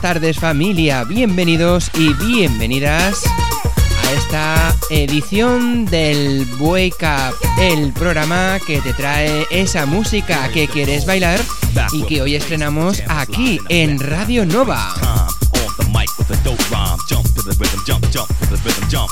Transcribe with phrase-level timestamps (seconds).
[0.00, 3.22] tardes familia, bienvenidos y bienvenidas
[4.06, 11.04] a esta edición del Wake Up, el programa que te trae esa música que quieres
[11.04, 11.38] bailar
[11.92, 14.94] y que hoy estrenamos aquí en Radio Nova.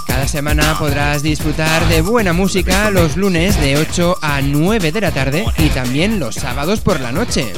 [0.06, 5.12] Cada semana podrás disfrutar de buena música los lunes de 8 a 9 de la
[5.12, 7.52] tarde y también los sábados por la noche.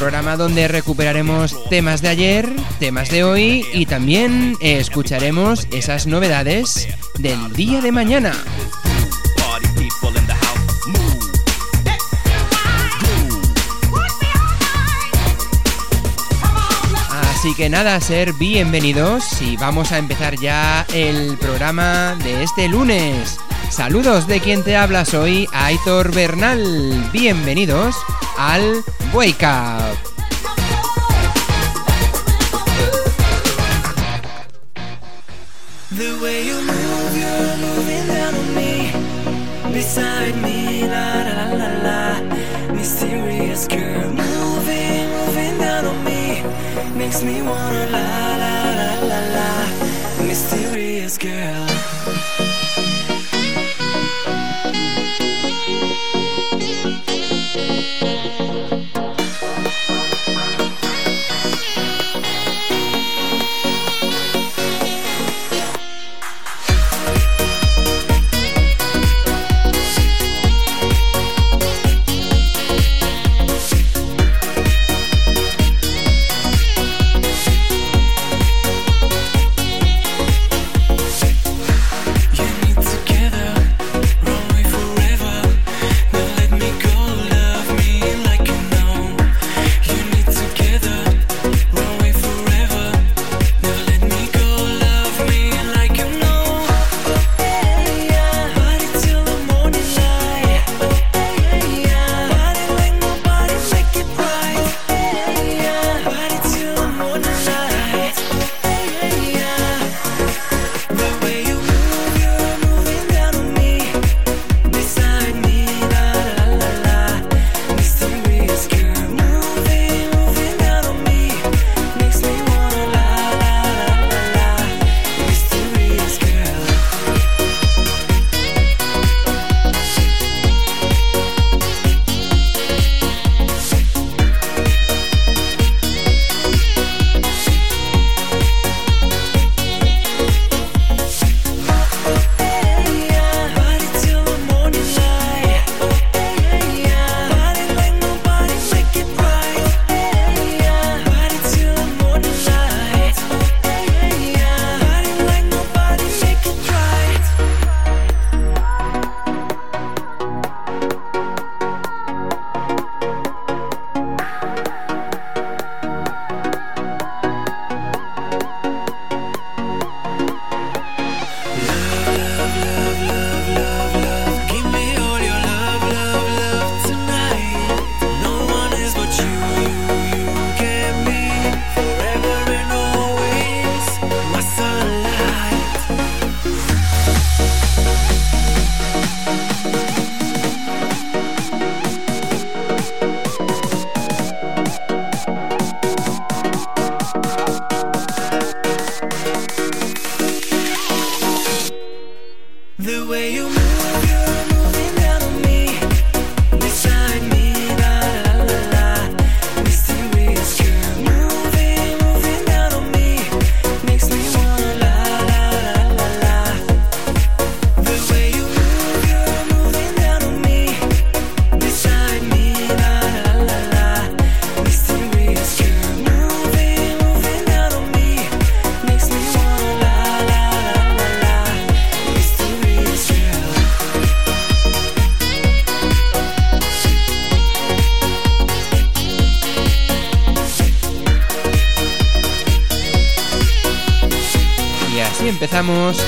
[0.00, 7.52] Programa donde recuperaremos temas de ayer, temas de hoy y también escucharemos esas novedades del
[7.52, 8.32] día de mañana.
[17.10, 23.38] Así que nada, ser bienvenidos y vamos a empezar ya el programa de este lunes.
[23.70, 27.08] Saludos de quien te hablas hoy, Aitor Bernal.
[27.12, 27.94] Bienvenidos
[28.36, 28.82] al
[29.14, 29.96] Wake Up.
[35.96, 42.74] The way you move, you're moving down on me, beside me, la la la la,
[42.74, 46.42] mysterious girl, moving, moving down on me,
[46.96, 51.89] makes me wanna la la la la la, mysterious girl.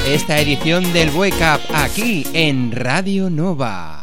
[0.07, 1.43] Esta edición del Wake
[1.73, 4.02] aquí en Radio Nova.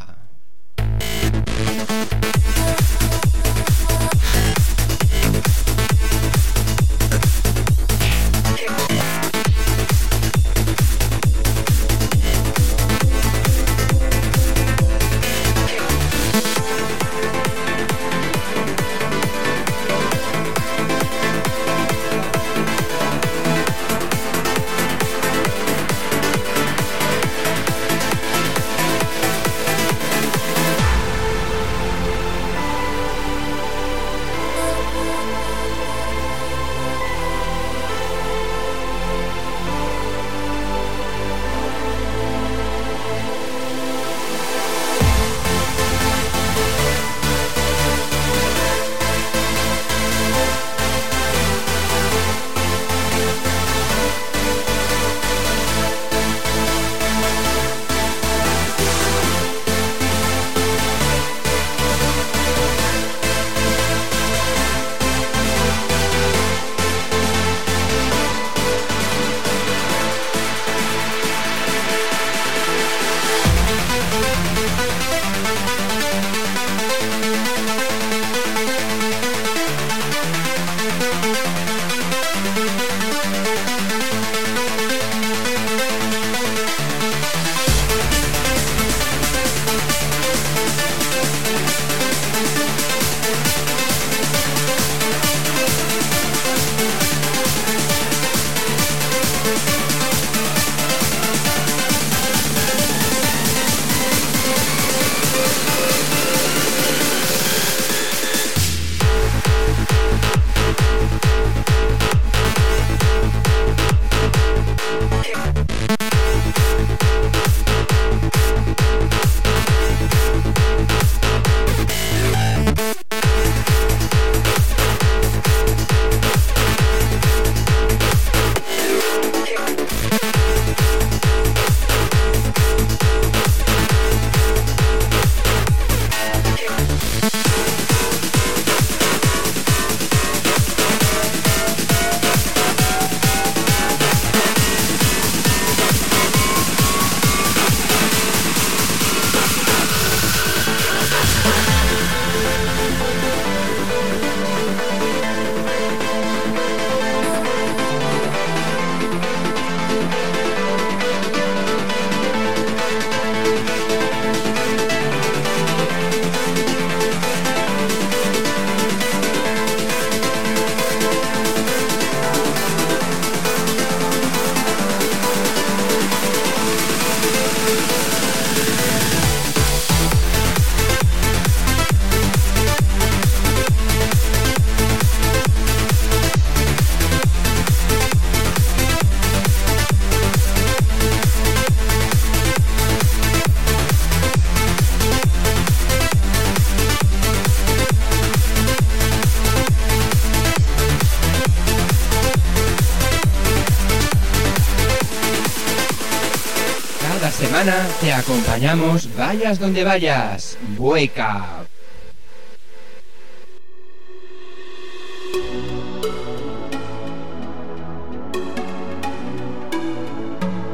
[207.70, 210.58] Semana te acompañamos vayas donde vayas.
[210.78, 211.22] Wake.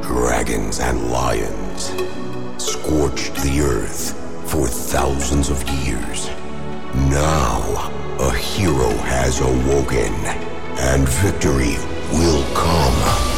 [0.01, 1.91] Dragons and lions
[2.57, 6.29] scorched the earth for thousands of years.
[7.09, 10.13] Now, a hero has awoken,
[10.77, 11.77] and victory
[12.13, 13.34] will come.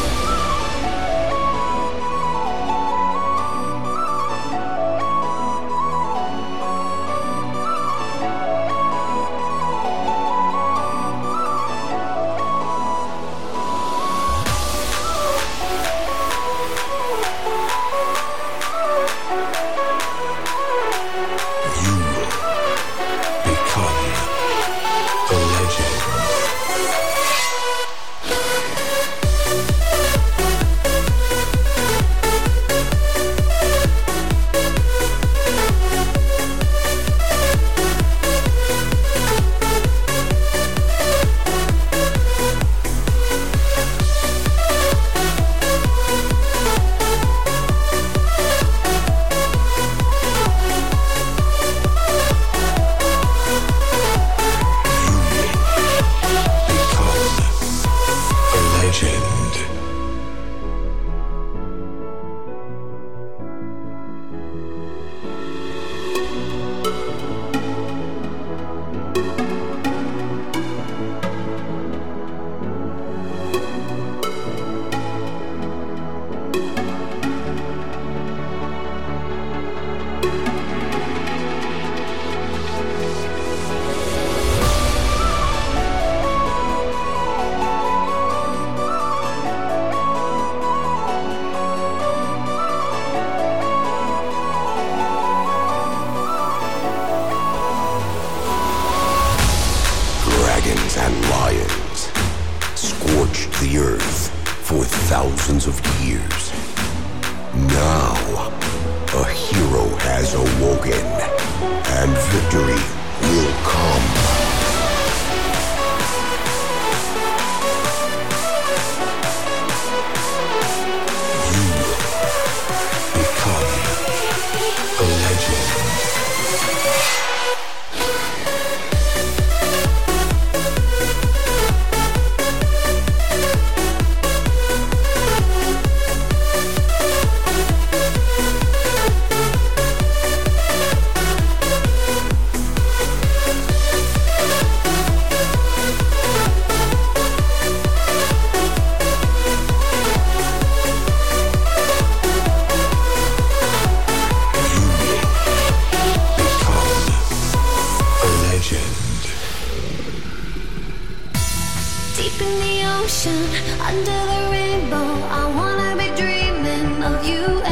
[162.96, 163.42] ocean
[163.90, 165.08] under the rainbow.
[165.40, 167.67] I wanna be dreaming of you.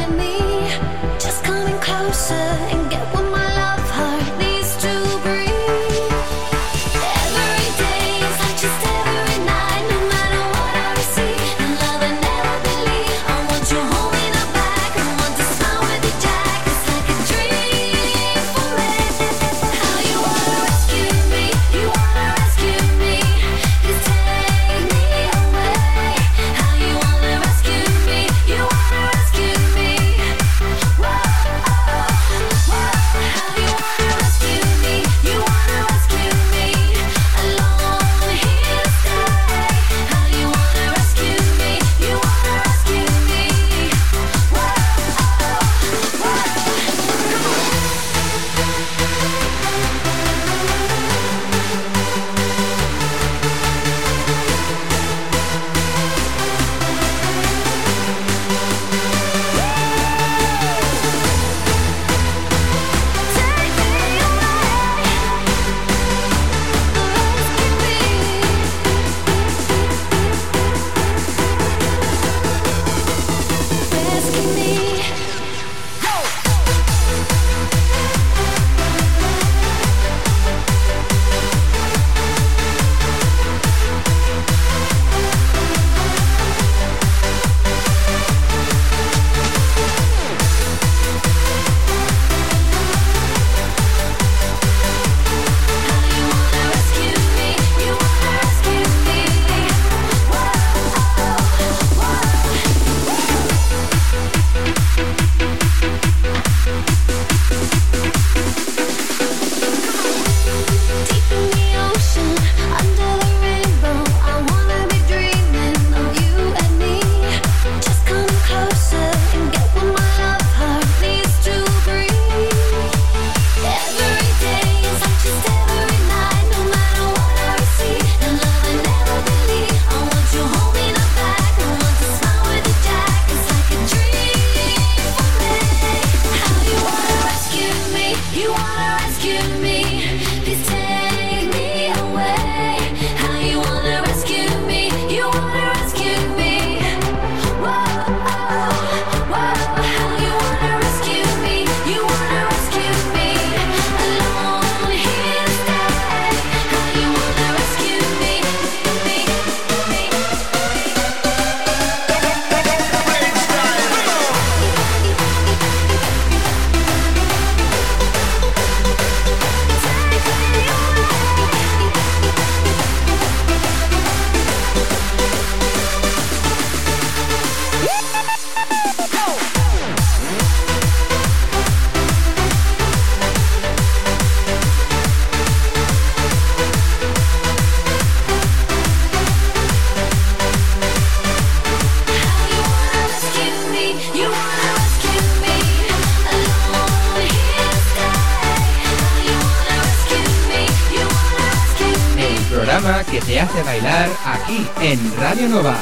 [203.09, 205.75] que te hace bailar aquí en Radio Nova.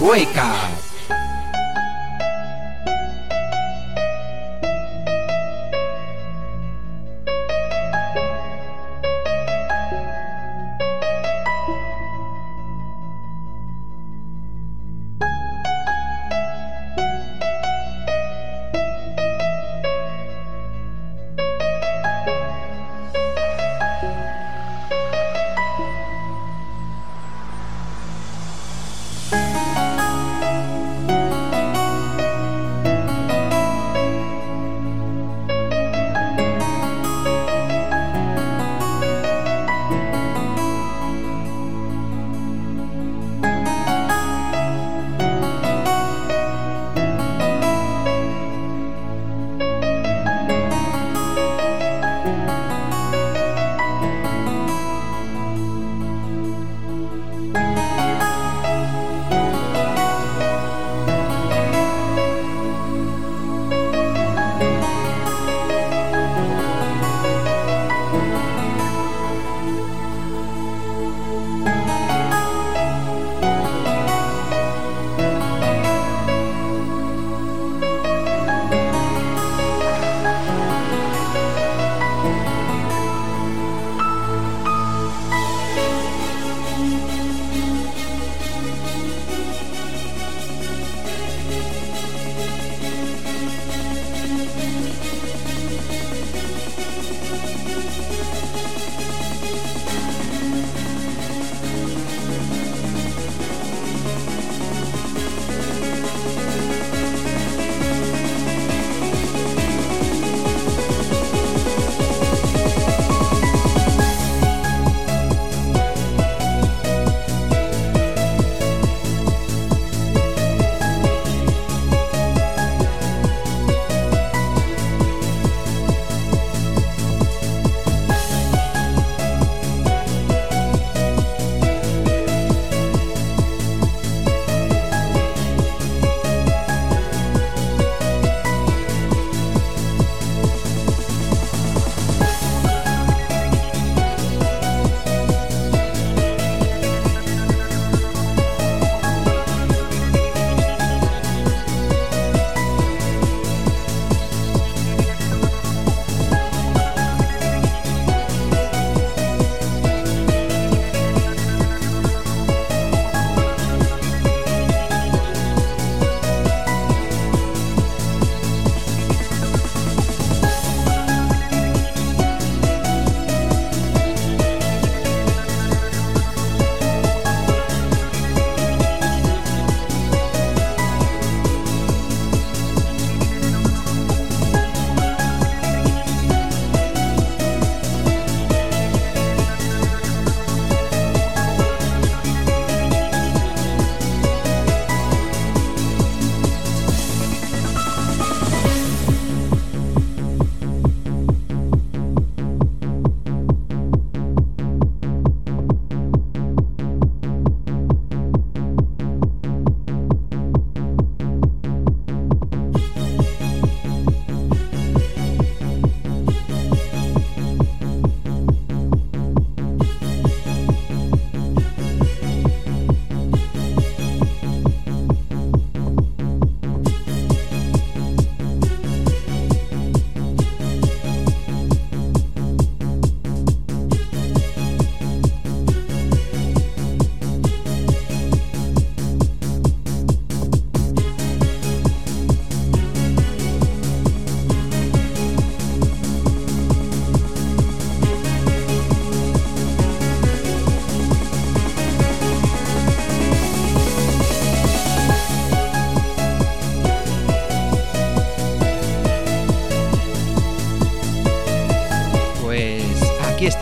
[0.00, 0.89] Wake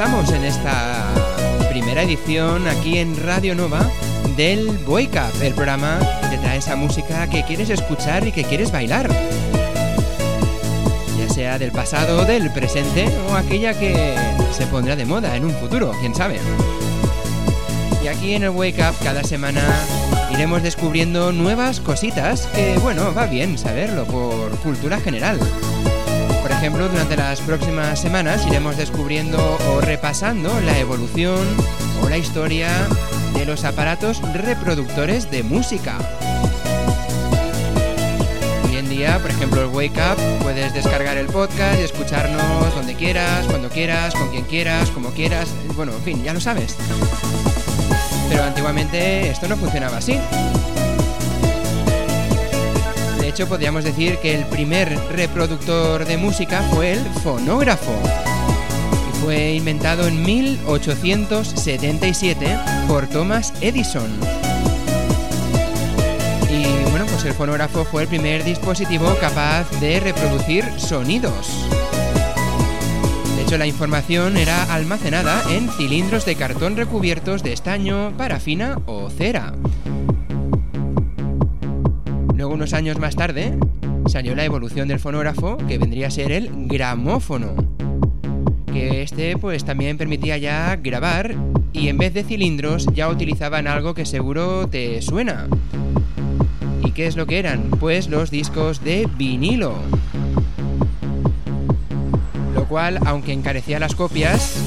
[0.00, 1.12] estamos en esta
[1.70, 3.90] primera edición aquí en Radio Nova
[4.37, 8.44] del Wake Up, el programa que te trae esa música que quieres escuchar y que
[8.44, 9.08] quieres bailar.
[11.18, 14.14] Ya sea del pasado, del presente o aquella que
[14.52, 16.38] se pondrá de moda en un futuro, quién sabe.
[18.00, 19.62] Y aquí en el Wake Up cada semana
[20.30, 25.40] iremos descubriendo nuevas cositas que, bueno, va bien saberlo por cultura general.
[26.59, 29.38] Por ejemplo, durante las próximas semanas iremos descubriendo
[29.71, 31.47] o repasando la evolución
[32.03, 32.68] o la historia
[33.35, 35.97] de los aparatos reproductores de música.
[38.64, 42.97] Hoy en día, por ejemplo, el Wake Up, puedes descargar el podcast y escucharnos donde
[42.97, 45.49] quieras, cuando quieras, con quien quieras, como quieras.
[45.77, 46.77] Bueno, en fin, ya lo sabes.
[48.29, 50.18] Pero antiguamente esto no funcionaba así.
[53.29, 57.93] De hecho, podríamos decir que el primer reproductor de música fue el fonógrafo.
[59.07, 64.11] Y fue inventado en 1877 por Thomas Edison.
[66.51, 71.67] Y bueno, pues el fonógrafo fue el primer dispositivo capaz de reproducir sonidos.
[73.37, 79.11] De hecho, la información era almacenada en cilindros de cartón recubiertos de estaño, parafina o
[79.11, 79.53] cera.
[82.59, 83.57] Unos años más tarde,
[84.09, 87.55] salió la evolución del fonógrafo, que vendría a ser el gramófono.
[88.73, 91.37] Que este, pues también permitía ya grabar
[91.73, 95.47] y en vez de cilindros ya utilizaban algo que seguro te suena.
[96.85, 97.71] ¿Y qué es lo que eran?
[97.79, 99.77] Pues los discos de vinilo.
[102.57, 104.61] Lo cual, aunque encarecía las copias,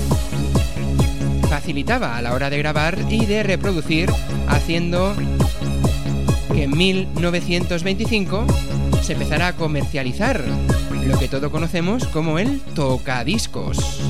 [1.49, 4.09] facilitaba a la hora de grabar y de reproducir,
[4.47, 5.13] haciendo
[6.53, 8.45] que en 1925
[9.01, 10.43] se empezará a comercializar
[11.05, 14.01] lo que todos conocemos como el tocadiscos.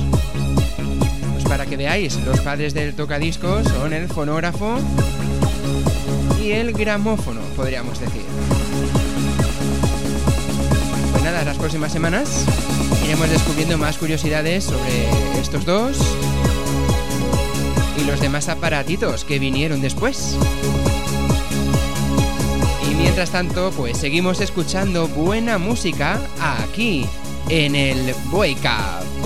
[1.32, 4.76] Pues para que veáis, los padres del tocadiscos son el fonógrafo
[6.42, 8.22] y el gramófono, podríamos decir.
[11.12, 12.44] Pues nada, las próximas semanas
[13.04, 15.08] iremos descubriendo más curiosidades sobre
[15.40, 15.98] estos dos
[18.00, 20.36] y los demás aparatitos que vinieron después.
[23.14, 27.04] Mientras tanto, pues seguimos escuchando buena música aquí
[27.50, 28.14] en el
[28.64, 29.21] Up.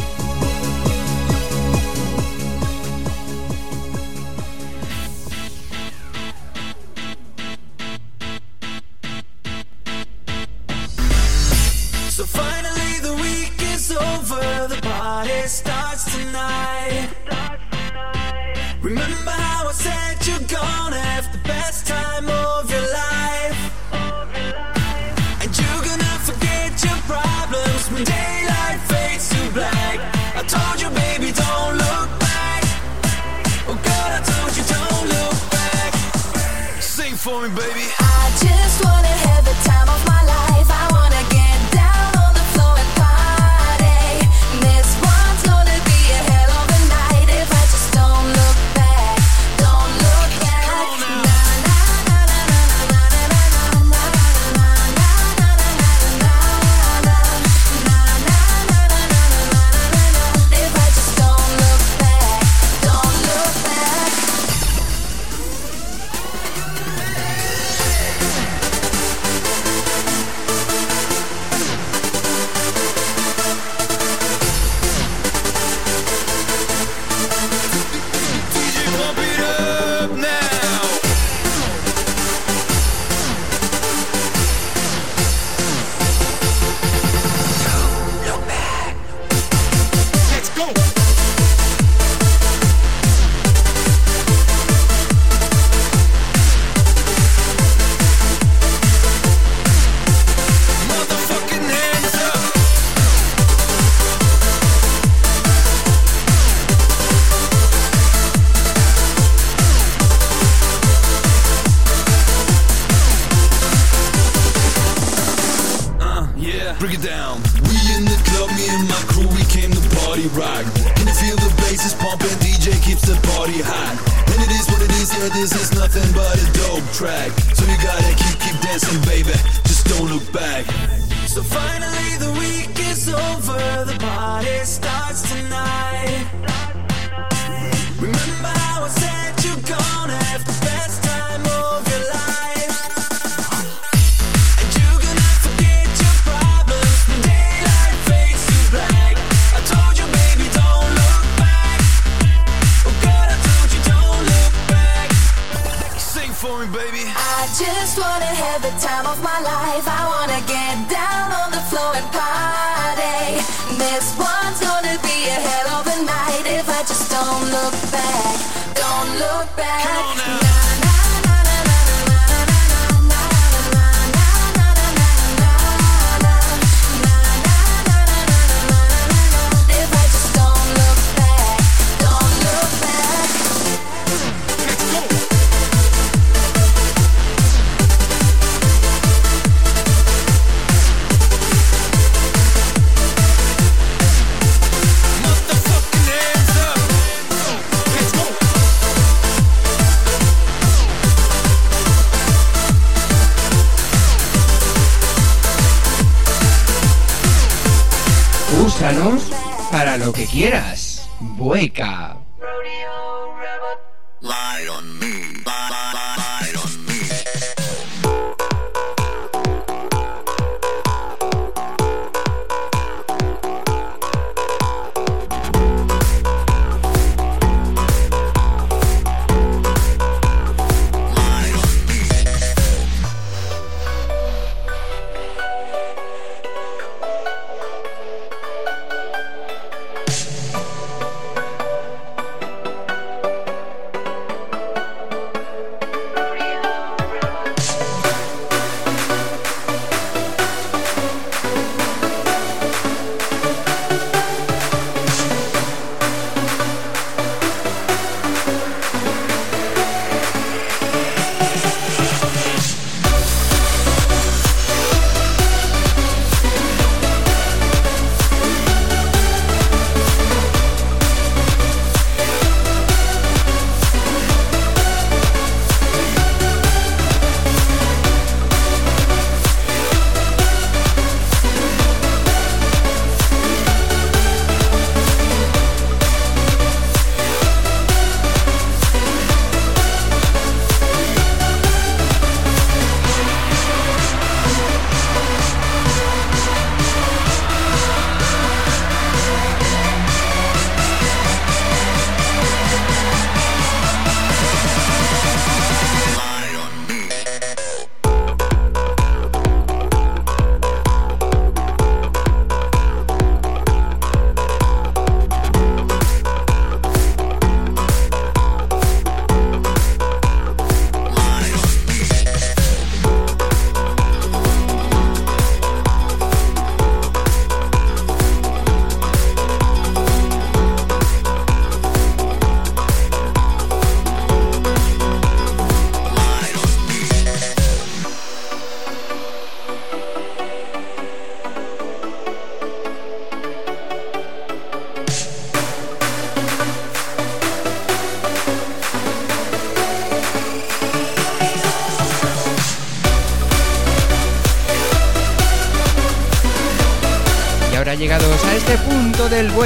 [209.71, 211.09] Para lo que quieras.
[211.21, 212.26] Bueca.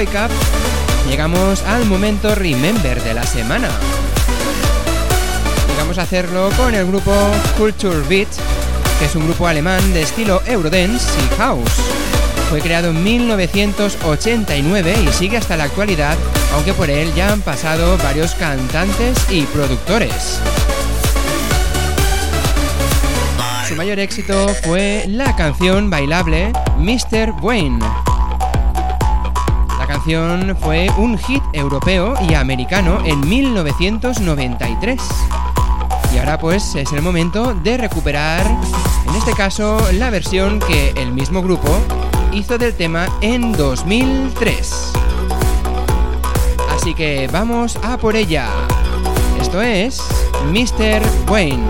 [0.01, 0.31] Wake Up,
[1.11, 3.69] llegamos al momento Remember de la semana.
[5.71, 7.13] Y vamos a hacerlo con el grupo
[7.59, 8.29] Culture Beat,
[8.99, 11.83] que es un grupo alemán de estilo Eurodance y House.
[12.49, 16.17] Fue creado en 1989 y sigue hasta la actualidad,
[16.55, 20.41] aunque por él ya han pasado varios cantantes y productores.
[23.69, 27.35] Su mayor éxito fue la canción bailable Mr.
[27.43, 27.81] Wayne.
[30.11, 35.01] Fue un hit europeo y americano en 1993.
[36.13, 38.45] Y ahora pues es el momento de recuperar,
[39.09, 41.69] en este caso, la versión que el mismo grupo
[42.33, 44.93] hizo del tema en 2003.
[46.71, 48.49] Así que vamos a por ella.
[49.41, 50.03] Esto es
[50.47, 51.03] Mr.
[51.31, 51.63] Wayne.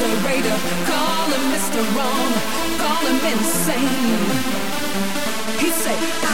[0.00, 1.80] Call him Mr.
[1.94, 2.32] Wrong,
[2.78, 4.30] call him insane.
[5.58, 6.29] He said,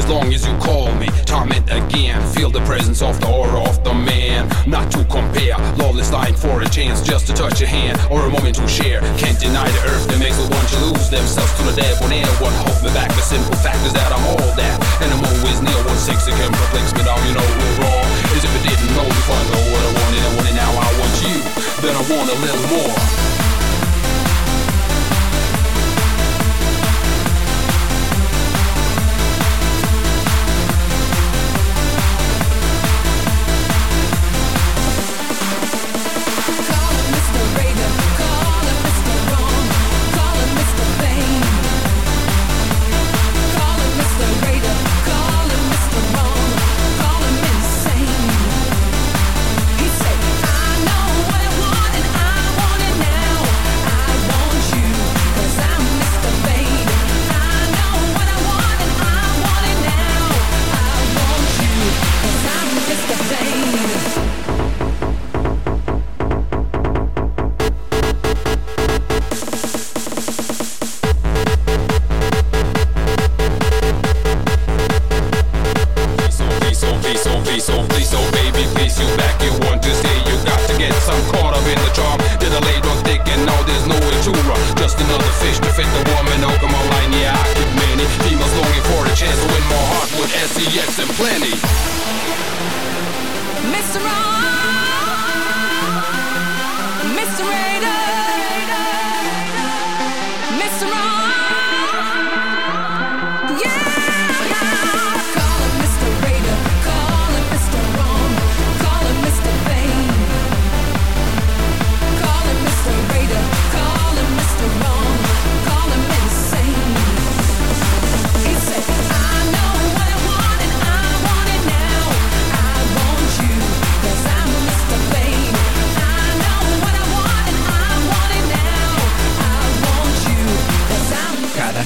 [0.00, 1.06] as long as you call me.
[1.28, 4.48] Time and again, feel the presence of the aura of the man.
[4.66, 8.30] Not to compare, lawless lying for a chance just to touch your hand or a
[8.30, 9.00] moment to share.
[9.20, 12.12] Can't deny the earth that makes a bunch to lose themselves to the dead one
[12.12, 13.12] and one hold me back.
[13.12, 16.50] The simple fact is that I'm all that, and I'm always near one six can
[16.50, 18.06] Perplex me now, you know we're wrong.
[18.32, 20.90] As if it didn't know, if I know what I wanted, I wanted now, I
[20.96, 21.36] want you.
[21.84, 23.29] Then I want a little more.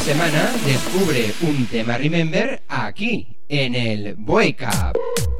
[0.04, 5.33] semana descubre un tema Remember aquí, en el Boy Cup.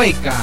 [0.00, 0.39] Boica.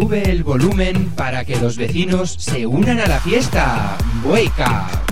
[0.00, 3.98] Sube el volumen para que los vecinos se unan a la fiesta.
[4.24, 5.09] ¡Bueca!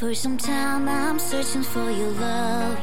[0.00, 2.78] For some time I'm searching for your love.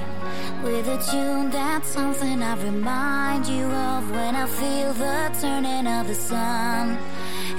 [0.63, 6.07] With a tune that's something I remind you of when I feel the turning of
[6.07, 6.99] the sun.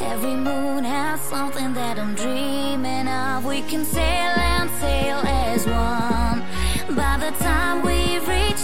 [0.00, 3.44] Every moon has something that I'm dreaming of.
[3.46, 6.38] We can sail and sail as one.
[6.94, 8.57] By the time we reach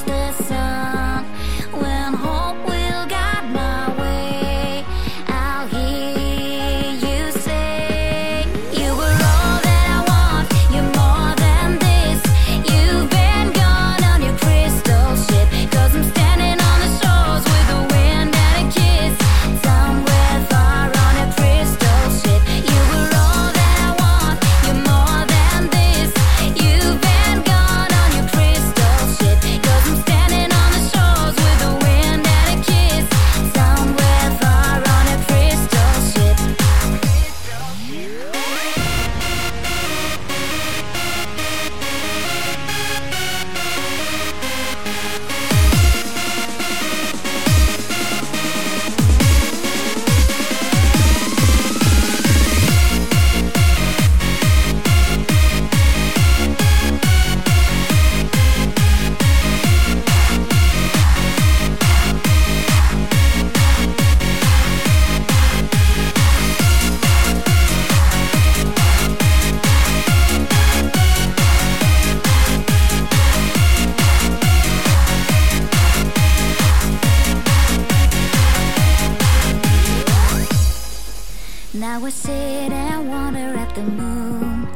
[81.74, 84.66] Now I sit and wonder at the moon.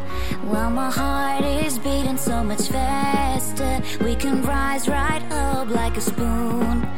[0.51, 3.81] While my heart is beating so much faster.
[4.05, 6.89] We can rise right up like a spoon.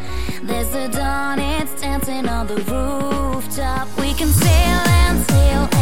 [0.42, 3.88] There's the dawn, it's dancing on the rooftop.
[3.98, 5.79] We can sail and sail as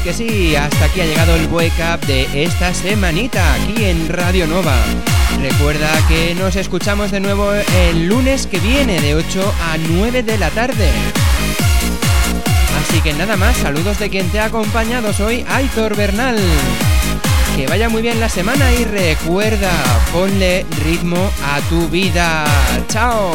[0.00, 4.46] que sí, hasta aquí ha llegado el Wake Up de esta semanita aquí en Radio
[4.46, 4.76] Nova.
[5.40, 10.38] Recuerda que nos escuchamos de nuevo el lunes que viene de 8 a 9 de
[10.38, 10.90] la tarde.
[12.80, 16.38] Así que nada más, saludos de quien te ha acompañado, soy Aitor Bernal.
[17.56, 19.70] Que vaya muy bien la semana y recuerda,
[20.12, 22.44] ponle ritmo a tu vida.
[22.88, 23.32] ¡Chao!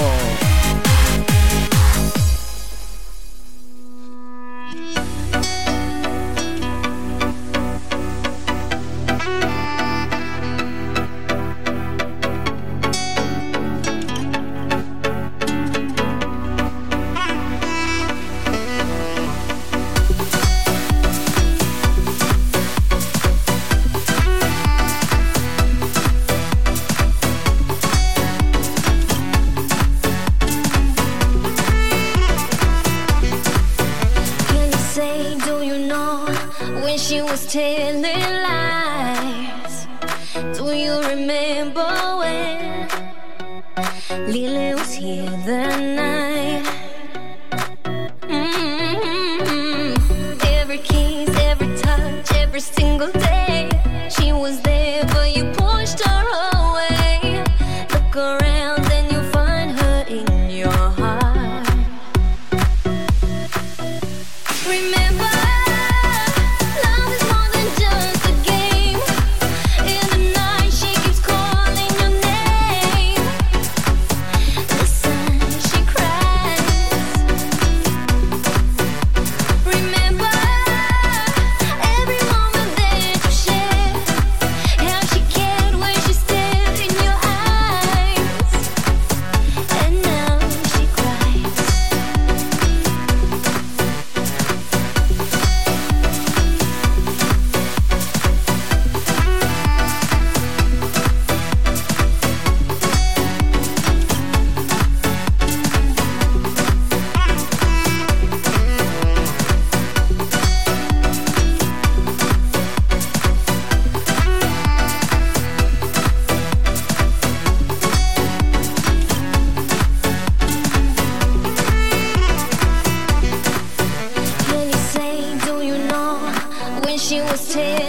[127.54, 127.83] take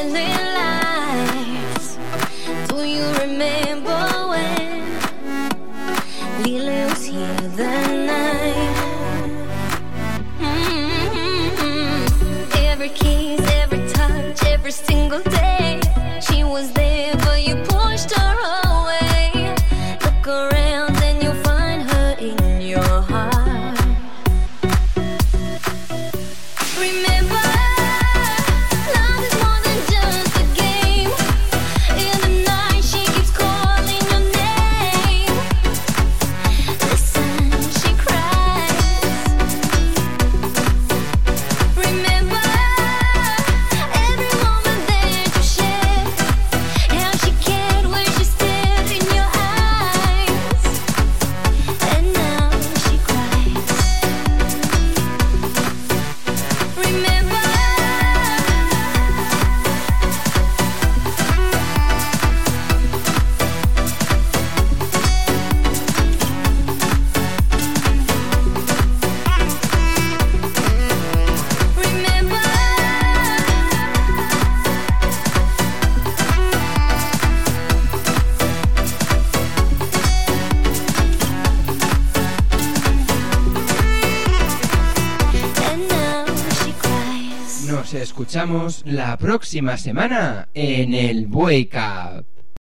[88.84, 91.26] la próxima semana en el
[91.74, 91.93] Up.